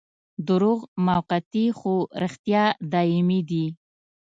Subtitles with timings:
[0.47, 1.93] دروغ موقتي خو
[2.23, 2.63] رښتیا
[2.93, 3.65] دايمي دي.